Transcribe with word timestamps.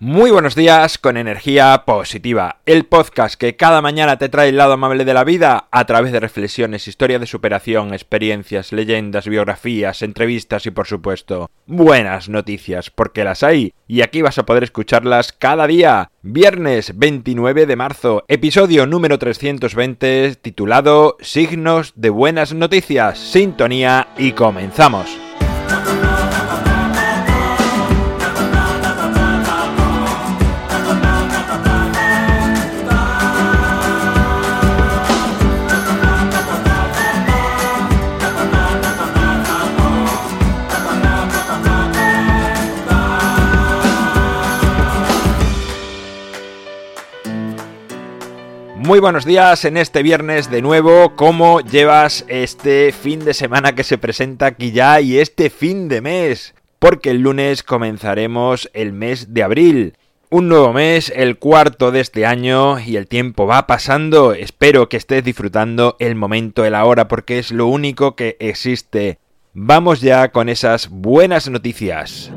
Muy 0.00 0.30
buenos 0.30 0.54
días 0.54 0.96
con 0.96 1.16
energía 1.16 1.82
positiva, 1.84 2.58
el 2.66 2.84
podcast 2.84 3.34
que 3.34 3.56
cada 3.56 3.82
mañana 3.82 4.16
te 4.16 4.28
trae 4.28 4.50
el 4.50 4.56
lado 4.56 4.74
amable 4.74 5.04
de 5.04 5.12
la 5.12 5.24
vida 5.24 5.66
a 5.72 5.86
través 5.86 6.12
de 6.12 6.20
reflexiones, 6.20 6.86
historias 6.86 7.20
de 7.20 7.26
superación, 7.26 7.92
experiencias, 7.92 8.70
leyendas, 8.70 9.26
biografías, 9.26 10.02
entrevistas 10.02 10.66
y 10.66 10.70
por 10.70 10.86
supuesto 10.86 11.50
buenas 11.66 12.28
noticias, 12.28 12.90
porque 12.90 13.24
las 13.24 13.42
hay 13.42 13.74
y 13.88 14.02
aquí 14.02 14.22
vas 14.22 14.38
a 14.38 14.46
poder 14.46 14.62
escucharlas 14.62 15.32
cada 15.32 15.66
día. 15.66 16.12
Viernes 16.22 16.96
29 16.96 17.66
de 17.66 17.74
marzo, 17.74 18.24
episodio 18.28 18.86
número 18.86 19.18
320 19.18 20.36
titulado 20.36 21.16
Signos 21.20 21.92
de 21.96 22.10
buenas 22.10 22.54
noticias, 22.54 23.18
sintonía 23.18 24.06
y 24.16 24.30
comenzamos. 24.30 25.27
Muy 48.78 49.00
buenos 49.00 49.24
días 49.24 49.64
en 49.64 49.76
este 49.76 50.04
viernes 50.04 50.50
de 50.52 50.62
nuevo. 50.62 51.16
¿Cómo 51.16 51.60
llevas 51.60 52.24
este 52.28 52.92
fin 52.92 53.24
de 53.24 53.34
semana 53.34 53.74
que 53.74 53.82
se 53.82 53.98
presenta 53.98 54.46
aquí 54.46 54.70
ya 54.70 55.00
y 55.00 55.18
este 55.18 55.50
fin 55.50 55.88
de 55.88 56.00
mes? 56.00 56.54
Porque 56.78 57.10
el 57.10 57.18
lunes 57.18 57.64
comenzaremos 57.64 58.70
el 58.74 58.92
mes 58.92 59.34
de 59.34 59.42
abril. 59.42 59.94
Un 60.30 60.48
nuevo 60.48 60.72
mes, 60.72 61.12
el 61.14 61.38
cuarto 61.38 61.90
de 61.90 62.00
este 62.00 62.24
año 62.24 62.78
y 62.78 62.96
el 62.96 63.08
tiempo 63.08 63.46
va 63.46 63.66
pasando. 63.66 64.32
Espero 64.32 64.88
que 64.88 64.96
estés 64.96 65.24
disfrutando 65.24 65.96
el 65.98 66.14
momento, 66.14 66.64
el 66.64 66.76
ahora, 66.76 67.08
porque 67.08 67.40
es 67.40 67.50
lo 67.50 67.66
único 67.66 68.14
que 68.14 68.36
existe. 68.38 69.18
Vamos 69.54 70.00
ya 70.00 70.30
con 70.30 70.48
esas 70.48 70.88
buenas 70.88 71.50
noticias. 71.50 72.30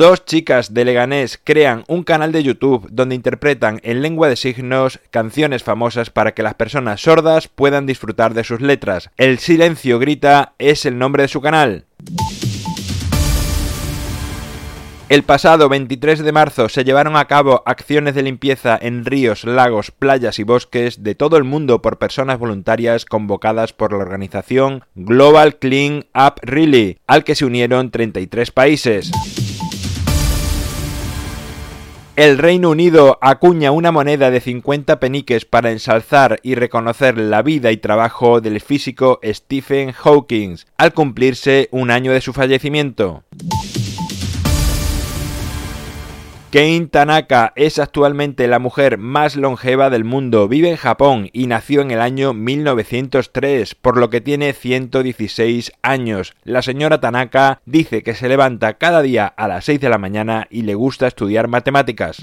Dos 0.00 0.24
chicas 0.24 0.72
de 0.72 0.86
Leganés 0.86 1.38
crean 1.44 1.84
un 1.86 2.04
canal 2.04 2.32
de 2.32 2.42
YouTube 2.42 2.88
donde 2.90 3.14
interpretan 3.14 3.80
en 3.82 4.00
lengua 4.00 4.30
de 4.30 4.36
signos 4.36 4.98
canciones 5.10 5.62
famosas 5.62 6.08
para 6.08 6.32
que 6.32 6.42
las 6.42 6.54
personas 6.54 7.02
sordas 7.02 7.48
puedan 7.48 7.84
disfrutar 7.84 8.32
de 8.32 8.42
sus 8.42 8.62
letras. 8.62 9.10
El 9.18 9.38
silencio 9.40 9.98
grita 9.98 10.54
es 10.58 10.86
el 10.86 10.96
nombre 10.96 11.24
de 11.24 11.28
su 11.28 11.42
canal. 11.42 11.84
El 15.10 15.22
pasado 15.22 15.68
23 15.68 16.20
de 16.20 16.32
marzo 16.32 16.70
se 16.70 16.82
llevaron 16.84 17.16
a 17.16 17.26
cabo 17.26 17.62
acciones 17.66 18.14
de 18.14 18.22
limpieza 18.22 18.78
en 18.80 19.04
ríos, 19.04 19.44
lagos, 19.44 19.90
playas 19.90 20.38
y 20.38 20.44
bosques 20.44 21.02
de 21.02 21.14
todo 21.14 21.36
el 21.36 21.44
mundo 21.44 21.82
por 21.82 21.98
personas 21.98 22.38
voluntarias 22.38 23.04
convocadas 23.04 23.74
por 23.74 23.92
la 23.92 23.98
organización 23.98 24.82
Global 24.94 25.58
Clean 25.58 26.06
Up 26.14 26.40
Rally, 26.40 26.96
al 27.06 27.22
que 27.22 27.34
se 27.34 27.44
unieron 27.44 27.90
33 27.90 28.50
países. 28.50 29.10
El 32.20 32.36
Reino 32.36 32.68
Unido 32.68 33.16
acuña 33.22 33.70
una 33.70 33.92
moneda 33.92 34.30
de 34.30 34.42
50 34.42 35.00
peniques 35.00 35.46
para 35.46 35.70
ensalzar 35.70 36.38
y 36.42 36.54
reconocer 36.54 37.16
la 37.16 37.40
vida 37.40 37.72
y 37.72 37.78
trabajo 37.78 38.42
del 38.42 38.60
físico 38.60 39.20
Stephen 39.24 39.92
Hawking 39.92 40.56
al 40.76 40.92
cumplirse 40.92 41.70
un 41.72 41.90
año 41.90 42.12
de 42.12 42.20
su 42.20 42.34
fallecimiento. 42.34 43.24
Kane 46.52 46.88
Tanaka 46.90 47.52
es 47.54 47.78
actualmente 47.78 48.48
la 48.48 48.58
mujer 48.58 48.98
más 48.98 49.36
longeva 49.36 49.88
del 49.88 50.02
mundo, 50.02 50.48
vive 50.48 50.68
en 50.68 50.76
Japón 50.76 51.30
y 51.32 51.46
nació 51.46 51.80
en 51.80 51.92
el 51.92 52.00
año 52.00 52.34
1903, 52.34 53.76
por 53.76 53.96
lo 53.96 54.10
que 54.10 54.20
tiene 54.20 54.52
116 54.52 55.70
años. 55.82 56.34
La 56.42 56.62
señora 56.62 57.00
Tanaka 57.00 57.60
dice 57.66 58.02
que 58.02 58.16
se 58.16 58.28
levanta 58.28 58.78
cada 58.78 59.00
día 59.00 59.28
a 59.28 59.46
las 59.46 59.64
6 59.66 59.80
de 59.80 59.88
la 59.90 59.98
mañana 59.98 60.48
y 60.50 60.62
le 60.62 60.74
gusta 60.74 61.06
estudiar 61.06 61.46
matemáticas. 61.46 62.20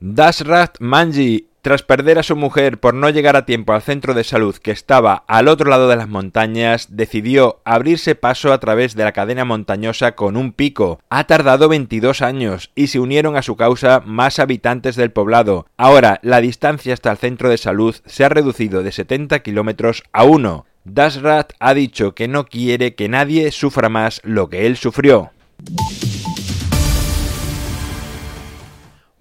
Dashrat 0.00 0.76
Manji 0.80 1.49
tras 1.62 1.82
perder 1.82 2.18
a 2.18 2.22
su 2.22 2.36
mujer 2.36 2.78
por 2.78 2.94
no 2.94 3.10
llegar 3.10 3.36
a 3.36 3.46
tiempo 3.46 3.72
al 3.72 3.82
centro 3.82 4.14
de 4.14 4.24
salud 4.24 4.56
que 4.56 4.70
estaba 4.70 5.24
al 5.26 5.48
otro 5.48 5.70
lado 5.70 5.88
de 5.88 5.96
las 5.96 6.08
montañas, 6.08 6.88
decidió 6.90 7.60
abrirse 7.64 8.14
paso 8.14 8.52
a 8.52 8.60
través 8.60 8.94
de 8.94 9.04
la 9.04 9.12
cadena 9.12 9.44
montañosa 9.44 10.12
con 10.12 10.36
un 10.36 10.52
pico. 10.52 11.00
Ha 11.10 11.24
tardado 11.24 11.68
22 11.68 12.22
años 12.22 12.70
y 12.74 12.88
se 12.88 13.00
unieron 13.00 13.36
a 13.36 13.42
su 13.42 13.56
causa 13.56 14.00
más 14.04 14.38
habitantes 14.38 14.96
del 14.96 15.12
poblado. 15.12 15.66
Ahora, 15.76 16.20
la 16.22 16.40
distancia 16.40 16.94
hasta 16.94 17.10
el 17.10 17.18
centro 17.18 17.48
de 17.48 17.58
salud 17.58 17.94
se 18.06 18.24
ha 18.24 18.28
reducido 18.28 18.82
de 18.82 18.92
70 18.92 19.40
kilómetros 19.40 20.02
a 20.12 20.24
1. 20.24 20.66
Dashrat 20.84 21.52
ha 21.58 21.74
dicho 21.74 22.14
que 22.14 22.26
no 22.26 22.46
quiere 22.46 22.94
que 22.94 23.08
nadie 23.08 23.52
sufra 23.52 23.88
más 23.88 24.20
lo 24.24 24.48
que 24.48 24.66
él 24.66 24.76
sufrió. 24.76 25.30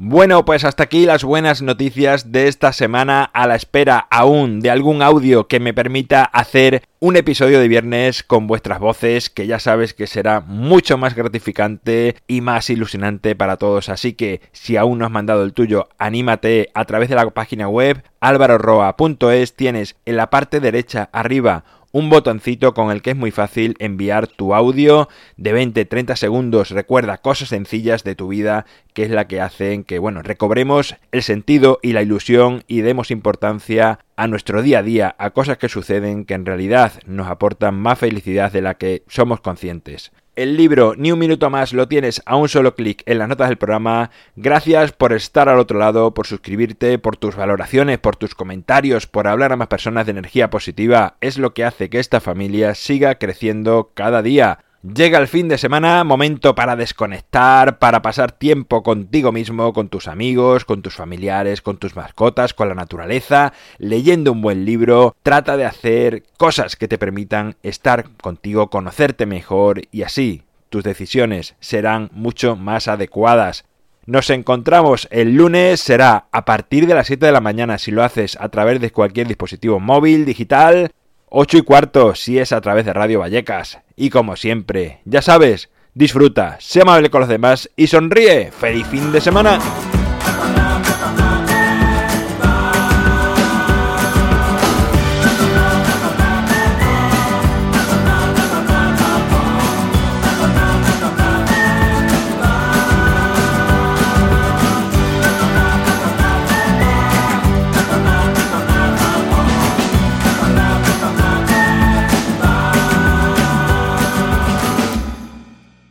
Bueno, 0.01 0.45
pues 0.45 0.63
hasta 0.63 0.83
aquí 0.83 1.05
las 1.05 1.25
buenas 1.25 1.61
noticias 1.61 2.31
de 2.31 2.47
esta 2.47 2.71
semana 2.71 3.25
a 3.25 3.47
la 3.47 3.55
espera 3.55 4.07
aún 4.09 4.61
de 4.61 4.69
algún 4.69 5.01
audio 5.01 5.49
que 5.49 5.59
me 5.59 5.73
permita 5.73 6.23
hacer 6.23 6.83
un 7.01 7.17
episodio 7.17 7.59
de 7.59 7.67
viernes 7.67 8.23
con 8.23 8.47
vuestras 8.47 8.79
voces 8.79 9.29
que 9.29 9.45
ya 9.45 9.59
sabes 9.59 9.93
que 9.93 10.07
será 10.07 10.39
mucho 10.39 10.97
más 10.97 11.15
gratificante 11.15 12.15
y 12.27 12.39
más 12.39 12.69
ilusionante 12.69 13.35
para 13.35 13.57
todos. 13.57 13.89
Así 13.89 14.13
que 14.13 14.39
si 14.53 14.77
aún 14.77 14.99
no 14.99 15.05
has 15.05 15.11
mandado 15.11 15.43
el 15.43 15.51
tuyo, 15.51 15.89
anímate 15.97 16.69
a 16.73 16.85
través 16.85 17.09
de 17.09 17.15
la 17.15 17.29
página 17.31 17.67
web 17.67 18.01
alvaroroa.es 18.21 19.53
tienes 19.53 19.97
en 20.05 20.15
la 20.15 20.29
parte 20.29 20.61
derecha 20.61 21.09
arriba 21.11 21.65
un 21.91 22.09
botoncito 22.09 22.73
con 22.73 22.91
el 22.91 23.01
que 23.01 23.11
es 23.11 23.15
muy 23.15 23.31
fácil 23.31 23.75
enviar 23.79 24.27
tu 24.27 24.53
audio 24.53 25.09
de 25.37 25.55
20-30 25.55 26.15
segundos. 26.15 26.69
Recuerda 26.69 27.17
cosas 27.17 27.49
sencillas 27.49 28.03
de 28.03 28.15
tu 28.15 28.27
vida 28.27 28.65
que 28.93 29.03
es 29.03 29.11
la 29.11 29.27
que 29.27 29.41
hacen 29.41 29.83
que, 29.83 29.99
bueno, 29.99 30.21
recobremos 30.21 30.95
el 31.11 31.23
sentido 31.23 31.79
y 31.81 31.93
la 31.93 32.01
ilusión 32.01 32.63
y 32.67 32.81
demos 32.81 33.11
importancia 33.11 33.99
a 34.15 34.27
nuestro 34.27 34.61
día 34.61 34.79
a 34.79 34.83
día, 34.83 35.15
a 35.17 35.31
cosas 35.31 35.57
que 35.57 35.69
suceden 35.69 36.25
que 36.25 36.33
en 36.33 36.45
realidad 36.45 36.93
nos 37.05 37.27
aportan 37.27 37.79
más 37.79 37.99
felicidad 37.99 38.51
de 38.51 38.61
la 38.61 38.75
que 38.75 39.03
somos 39.07 39.41
conscientes. 39.41 40.11
El 40.39 40.55
libro 40.55 40.93
Ni 40.95 41.11
un 41.11 41.19
minuto 41.19 41.49
más 41.49 41.73
lo 41.73 41.89
tienes 41.89 42.21
a 42.25 42.37
un 42.37 42.47
solo 42.47 42.73
clic 42.73 43.03
en 43.05 43.17
las 43.17 43.27
notas 43.27 43.49
del 43.49 43.57
programa. 43.57 44.09
Gracias 44.37 44.93
por 44.93 45.11
estar 45.11 45.49
al 45.49 45.59
otro 45.59 45.77
lado, 45.77 46.13
por 46.13 46.27
suscribirte, 46.27 46.97
por 46.97 47.17
tus 47.17 47.35
valoraciones, 47.35 47.97
por 47.97 48.15
tus 48.15 48.35
comentarios, 48.35 49.05
por 49.05 49.27
hablar 49.27 49.51
a 49.51 49.57
más 49.57 49.67
personas 49.67 50.05
de 50.05 50.11
energía 50.11 50.49
positiva. 50.49 51.17
Es 51.19 51.37
lo 51.37 51.53
que 51.53 51.65
hace 51.65 51.89
que 51.89 51.99
esta 51.99 52.21
familia 52.21 52.73
siga 52.73 53.15
creciendo 53.15 53.91
cada 53.93 54.21
día. 54.21 54.59
Llega 54.81 55.19
el 55.19 55.27
fin 55.27 55.49
de 55.49 55.57
semana, 55.57 56.05
momento 56.05 56.55
para 56.55 56.77
desconectar, 56.77 57.79
para 57.79 58.01
pasar 58.01 58.31
tiempo 58.31 58.81
contigo 58.81 59.33
mismo, 59.33 59.73
con 59.73 59.89
tus 59.89 60.07
amigos, 60.07 60.63
con 60.63 60.81
tus 60.81 60.95
familiares, 60.95 61.61
con 61.61 61.75
tus 61.75 61.97
mascotas, 61.97 62.53
con 62.53 62.69
la 62.69 62.75
naturaleza, 62.75 63.51
leyendo 63.77 64.31
un 64.31 64.41
buen 64.41 64.63
libro. 64.63 65.17
Trata 65.21 65.57
de 65.57 65.65
hacer 65.65 66.23
cosas 66.37 66.77
que 66.77 66.87
te 66.87 66.97
permitan 66.97 67.57
estar 67.61 68.09
contigo, 68.21 68.69
conocerte 68.69 69.25
mejor 69.25 69.81
y 69.91 70.03
así 70.03 70.43
tus 70.69 70.85
decisiones 70.85 71.55
serán 71.59 72.09
mucho 72.13 72.55
más 72.55 72.87
adecuadas. 72.87 73.65
Nos 74.05 74.29
encontramos 74.29 75.09
el 75.11 75.35
lunes, 75.35 75.81
será 75.81 76.27
a 76.31 76.45
partir 76.45 76.87
de 76.87 76.95
las 76.95 77.07
7 77.07 77.25
de 77.25 77.31
la 77.33 77.41
mañana 77.41 77.79
si 77.79 77.91
lo 77.91 78.01
haces 78.01 78.37
a 78.39 78.47
través 78.47 78.79
de 78.79 78.91
cualquier 78.91 79.27
dispositivo 79.27 79.81
móvil, 79.81 80.23
digital, 80.23 80.91
8 81.31 81.57
y 81.57 81.61
cuarto 81.63 82.15
si 82.15 82.39
es 82.39 82.53
a 82.53 82.61
través 82.61 82.85
de 82.85 82.93
Radio 82.93 83.19
Vallecas. 83.19 83.79
Y 84.01 84.11
como 84.11 84.37
siempre, 84.37 85.01
ya 85.03 85.21
sabes, 85.21 85.69
disfruta, 85.93 86.55
sé 86.61 86.81
amable 86.81 87.09
con 87.09 87.19
los 87.19 87.27
demás 87.27 87.69
y 87.75 87.87
sonríe. 87.87 88.49
¡Feliz 88.49 88.87
fin 88.87 89.11
de 89.11 89.19
semana! 89.19 89.59